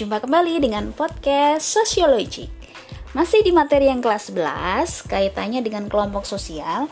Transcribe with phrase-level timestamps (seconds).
[0.00, 2.48] berjumpa kembali dengan podcast Sosiologi.
[3.12, 6.88] Masih di materi yang kelas 11, kaitannya dengan kelompok sosial.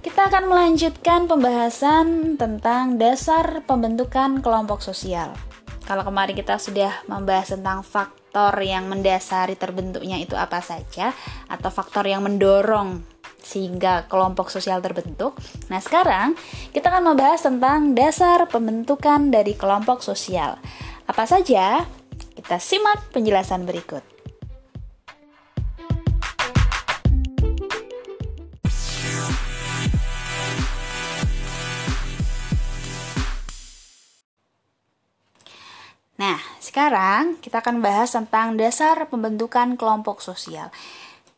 [0.00, 5.36] Kita akan melanjutkan pembahasan tentang dasar pembentukan kelompok sosial.
[5.84, 11.12] Kalau kemarin kita sudah membahas tentang faktor yang mendasari terbentuknya itu apa saja,
[11.44, 13.04] atau faktor yang mendorong
[13.44, 15.36] sehingga kelompok sosial terbentuk.
[15.68, 16.40] Nah, sekarang
[16.72, 20.56] kita akan membahas tentang dasar pembentukan dari kelompok sosial.
[21.04, 21.97] Apa saja?
[22.38, 23.98] Kita simak penjelasan berikut.
[36.22, 40.70] Nah, sekarang kita akan bahas tentang dasar pembentukan kelompok sosial.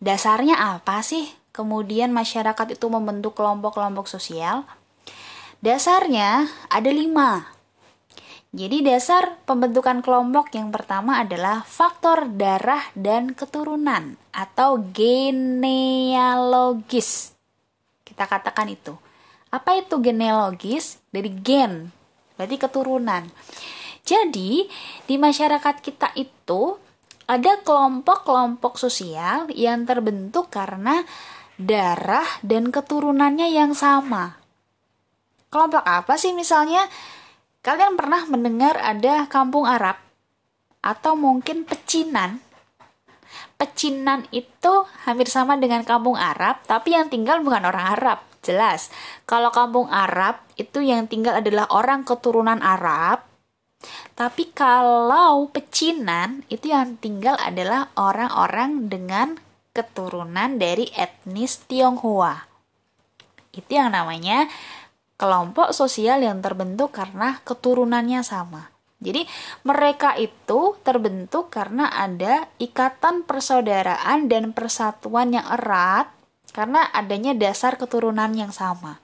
[0.05, 1.33] Dasarnya apa sih?
[1.57, 4.69] Kemudian masyarakat itu membentuk kelompok-kelompok sosial.
[5.65, 7.60] Dasarnya ada lima.
[8.51, 16.11] Jadi dasar pembentukan kelompok yang pertama adalah faktor darah dan keturunan atau genealogis.
[18.03, 18.99] Kita katakan itu.
[19.55, 20.99] Apa itu genealogis?
[21.15, 21.95] Dari gen,
[22.35, 23.23] berarti keturunan.
[24.03, 24.67] Jadi,
[25.07, 26.75] di masyarakat kita itu
[27.31, 31.07] ada kelompok-kelompok sosial yang terbentuk karena
[31.55, 34.43] darah dan keturunannya yang sama.
[35.55, 36.91] Kelompok apa sih misalnya?
[37.61, 40.01] Kalian pernah mendengar ada kampung Arab
[40.81, 42.41] atau mungkin pecinan?
[43.61, 48.19] Pecinan itu hampir sama dengan kampung Arab, tapi yang tinggal bukan orang Arab.
[48.41, 48.89] Jelas,
[49.29, 53.29] kalau kampung Arab itu yang tinggal adalah orang keturunan Arab,
[54.17, 59.37] tapi kalau pecinan itu yang tinggal adalah orang-orang dengan
[59.77, 62.49] keturunan dari etnis Tionghoa.
[63.53, 64.49] Itu yang namanya
[65.21, 68.73] kelompok sosial yang terbentuk karena keturunannya sama.
[69.05, 69.29] Jadi
[69.69, 76.09] mereka itu terbentuk karena ada ikatan persaudaraan dan persatuan yang erat
[76.57, 78.97] karena adanya dasar keturunan yang sama.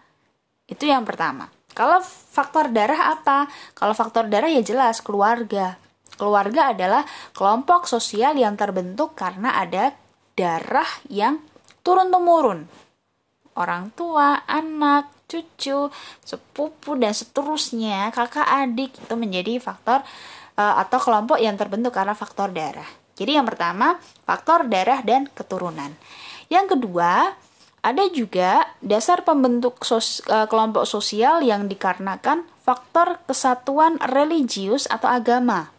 [0.64, 1.52] Itu yang pertama.
[1.76, 3.52] Kalau faktor darah apa?
[3.76, 5.76] Kalau faktor darah ya jelas keluarga.
[6.16, 7.04] Keluarga adalah
[7.36, 9.92] kelompok sosial yang terbentuk karena ada
[10.32, 11.44] darah yang
[11.84, 12.85] turun-temurun.
[13.56, 15.90] Orang tua, anak, cucu,
[16.22, 20.04] sepupu dan seterusnya, kakak adik itu menjadi faktor
[20.60, 22.86] uh, atau kelompok yang terbentuk karena faktor darah.
[23.16, 23.96] Jadi yang pertama,
[24.28, 25.88] faktor darah dan keturunan.
[26.52, 27.32] Yang kedua,
[27.80, 35.70] ada juga dasar pembentuk sos, uh, kelompok sosial yang dikarenakan faktor kesatuan religius atau agama.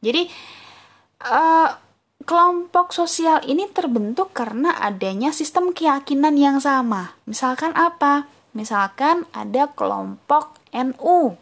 [0.00, 0.30] Jadi
[1.26, 1.68] uh,
[2.24, 7.16] kelompok sosial ini terbentuk karena adanya sistem keyakinan yang sama.
[7.28, 8.28] Misalkan apa?
[8.56, 11.36] Misalkan ada kelompok NU,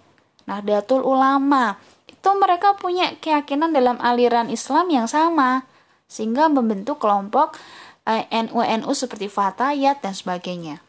[0.46, 1.78] Nahdlatul Ulama.
[2.10, 5.64] Itu mereka punya keyakinan dalam aliran Islam yang sama
[6.10, 7.56] sehingga membentuk kelompok
[8.04, 10.82] eh, NU-NU seperti Fatayat dan sebagainya.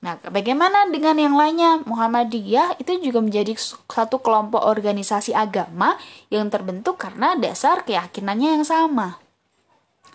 [0.00, 1.84] Nah, bagaimana dengan yang lainnya?
[1.84, 3.52] Muhammadiyah itu juga menjadi
[3.84, 6.00] satu kelompok organisasi agama
[6.32, 9.20] yang terbentuk karena dasar keyakinannya yang sama.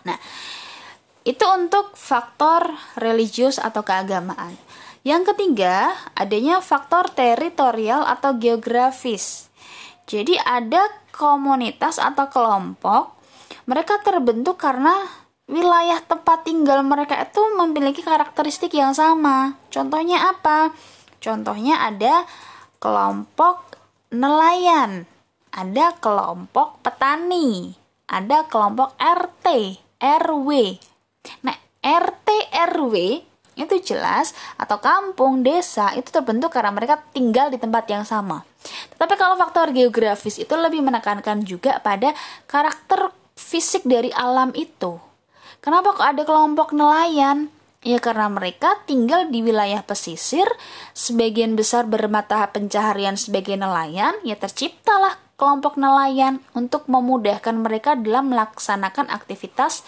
[0.06, 0.18] Nah,
[1.26, 4.54] itu untuk faktor religius atau keagamaan.
[5.02, 9.50] Yang ketiga, adanya faktor teritorial atau geografis.
[10.06, 13.18] Jadi ada komunitas atau kelompok,
[13.66, 14.94] mereka terbentuk karena
[15.46, 19.58] wilayah tempat tinggal mereka itu memiliki karakteristik yang sama.
[19.70, 20.70] Contohnya apa?
[21.18, 22.26] Contohnya ada
[22.78, 23.78] kelompok
[24.10, 25.06] nelayan,
[25.50, 27.74] ada kelompok petani,
[28.06, 30.80] ada kelompok RT, RW.
[31.42, 32.94] Nah, RT RW
[33.56, 38.44] itu jelas atau kampung, desa itu terbentuk karena mereka tinggal di tempat yang sama.
[38.92, 42.12] Tetapi kalau faktor geografis itu lebih menekankan juga pada
[42.44, 45.00] karakter fisik dari alam itu.
[45.64, 47.48] Kenapa kok ada kelompok nelayan?
[47.86, 50.46] Ya karena mereka tinggal di wilayah pesisir,
[50.90, 59.12] sebagian besar bermata pencaharian sebagai nelayan, ya terciptalah kelompok nelayan untuk memudahkan mereka dalam melaksanakan
[59.12, 59.84] aktivitas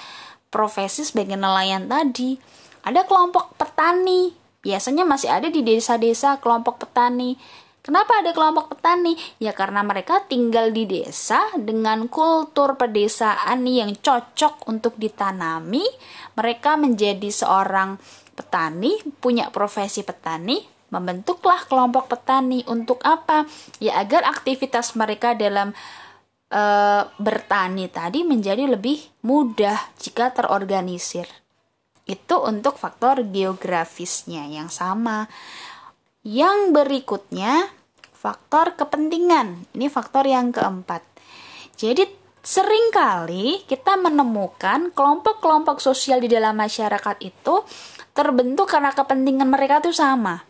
[0.53, 2.37] profesi sebagai nelayan tadi.
[2.85, 4.33] Ada kelompok petani.
[4.61, 7.37] Biasanya masih ada di desa-desa kelompok petani.
[7.81, 9.17] Kenapa ada kelompok petani?
[9.41, 15.89] Ya karena mereka tinggal di desa dengan kultur pedesaan yang cocok untuk ditanami.
[16.37, 17.97] Mereka menjadi seorang
[18.37, 23.45] petani, punya profesi petani, membentuklah kelompok petani untuk apa?
[23.81, 25.77] Ya agar aktivitas mereka dalam
[26.49, 26.63] e,
[27.21, 31.29] bertani tadi menjadi lebih mudah jika terorganisir.
[32.09, 35.29] Itu untuk faktor geografisnya yang sama.
[36.25, 37.69] Yang berikutnya,
[38.17, 39.69] faktor kepentingan.
[39.77, 41.05] Ini faktor yang keempat.
[41.77, 42.09] Jadi
[42.41, 47.61] sering kali kita menemukan kelompok-kelompok sosial di dalam masyarakat itu
[48.17, 50.48] terbentuk karena kepentingan mereka itu sama.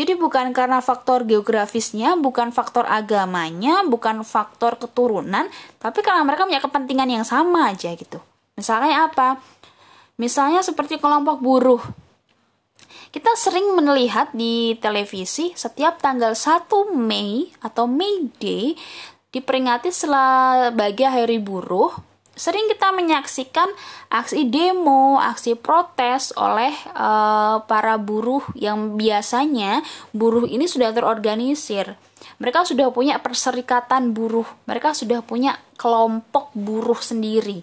[0.00, 5.44] Jadi bukan karena faktor geografisnya, bukan faktor agamanya, bukan faktor keturunan,
[5.76, 8.16] tapi karena mereka punya kepentingan yang sama aja gitu.
[8.56, 9.36] Misalnya apa?
[10.16, 11.84] Misalnya seperti kelompok buruh.
[13.12, 16.64] Kita sering melihat di televisi setiap tanggal 1
[16.96, 18.72] Mei atau May Day
[19.28, 21.92] diperingati sebagai hari buruh
[22.40, 23.68] sering kita menyaksikan
[24.08, 29.84] aksi demo, aksi protes oleh uh, para buruh yang biasanya
[30.16, 32.00] buruh ini sudah terorganisir.
[32.40, 37.60] Mereka sudah punya perserikatan buruh, mereka sudah punya kelompok buruh sendiri.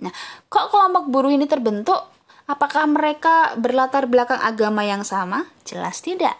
[0.00, 0.12] Nah,
[0.48, 2.00] kok kelompok buruh ini terbentuk?
[2.48, 5.44] Apakah mereka berlatar belakang agama yang sama?
[5.68, 6.32] Jelas tidak.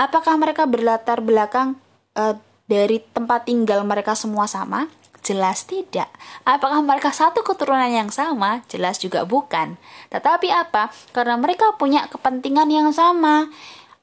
[0.00, 1.76] Apakah mereka berlatar belakang
[2.16, 4.88] uh, dari tempat tinggal mereka semua sama?
[5.28, 6.08] Jelas tidak.
[6.48, 8.64] Apakah mereka satu keturunan yang sama?
[8.72, 9.76] Jelas juga bukan.
[10.08, 10.88] Tetapi apa?
[11.12, 13.52] Karena mereka punya kepentingan yang sama.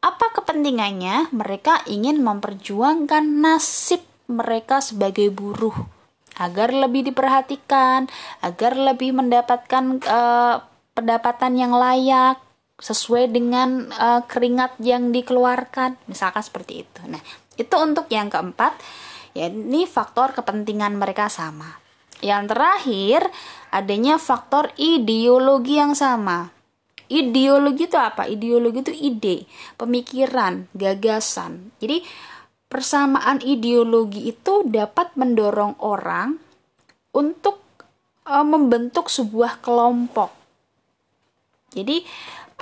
[0.05, 1.33] Apa kepentingannya?
[1.33, 5.73] Mereka ingin memperjuangkan nasib mereka sebagai buruh
[6.37, 8.05] agar lebih diperhatikan,
[8.45, 10.61] agar lebih mendapatkan uh,
[10.93, 12.37] pendapatan yang layak
[12.75, 17.01] sesuai dengan uh, keringat yang dikeluarkan, misalkan seperti itu.
[17.07, 17.23] Nah,
[17.55, 18.75] itu untuk yang keempat
[19.35, 21.83] Ya, ini faktor kepentingan mereka sama.
[22.23, 23.21] Yang terakhir,
[23.67, 26.55] adanya faktor ideologi yang sama.
[27.11, 28.31] Ideologi itu apa?
[28.31, 29.37] Ideologi itu ide,
[29.75, 31.75] pemikiran, gagasan.
[31.83, 31.99] Jadi,
[32.71, 36.39] persamaan ideologi itu dapat mendorong orang
[37.11, 37.59] untuk
[38.23, 40.31] e, membentuk sebuah kelompok.
[41.75, 42.07] Jadi,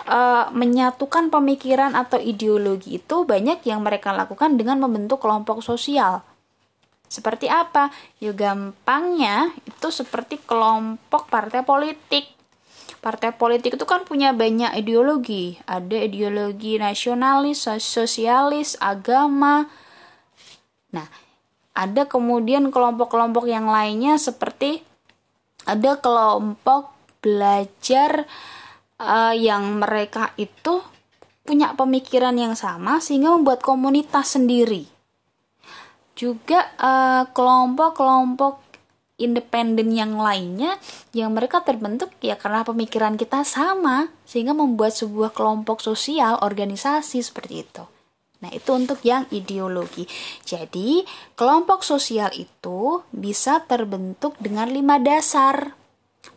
[0.09, 6.32] e, menyatukan pemikiran atau ideologi itu banyak yang mereka lakukan dengan membentuk kelompok sosial
[7.13, 7.93] seperti apa?
[8.17, 12.25] Ya gampangnya itu seperti kelompok partai politik.
[13.05, 15.61] Partai politik itu kan punya banyak ideologi.
[15.69, 19.69] Ada ideologi nasionalis, sosialis, agama.
[20.89, 21.05] Nah,
[21.77, 24.81] ada kemudian kelompok-kelompok yang lainnya seperti
[25.69, 28.25] ada kelompok belajar
[28.97, 30.81] uh, yang mereka itu
[31.45, 34.92] punya pemikiran yang sama sehingga membuat komunitas sendiri
[36.13, 38.63] juga eh, kelompok-kelompok uh,
[39.21, 40.75] independen yang lainnya
[41.13, 47.63] yang mereka terbentuk ya karena pemikiran kita sama sehingga membuat sebuah kelompok sosial organisasi seperti
[47.63, 47.83] itu.
[48.43, 50.03] Nah, itu untuk yang ideologi.
[50.43, 51.07] Jadi,
[51.39, 55.71] kelompok sosial itu bisa terbentuk dengan lima dasar.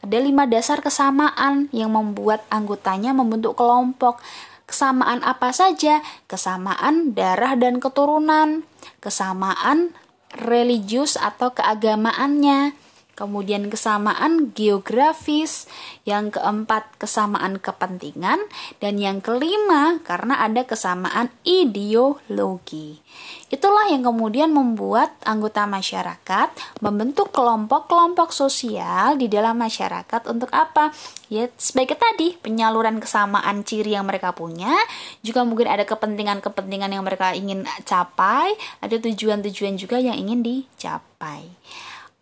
[0.07, 4.23] Ada lima dasar kesamaan yang membuat anggotanya membentuk kelompok.
[4.67, 6.03] Kesamaan apa saja?
[6.27, 8.67] Kesamaan darah dan keturunan,
[8.99, 9.95] kesamaan
[10.35, 12.75] religius atau keagamaannya,
[13.17, 15.65] kemudian kesamaan geografis,
[16.05, 18.39] yang keempat kesamaan kepentingan,
[18.79, 23.01] dan yang kelima karena ada kesamaan ideologi.
[23.49, 26.53] Itulah yang kemudian membuat anggota masyarakat
[26.85, 30.93] membentuk kelompok-kelompok sosial di dalam masyarakat untuk apa?
[31.33, 34.77] Ya, sebagai tadi, penyaluran kesamaan ciri yang mereka punya,
[35.25, 38.53] juga mungkin ada kepentingan-kepentingan yang mereka ingin capai,
[38.85, 41.49] ada tujuan-tujuan juga yang ingin dicapai.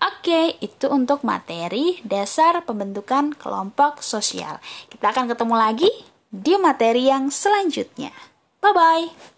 [0.02, 4.58] Oke, itu untuk materi dasar pembentukan kelompok sosial.
[4.90, 5.90] Kita akan ketemu lagi
[6.28, 8.10] di materi yang selanjutnya.
[8.58, 9.33] Bye bye.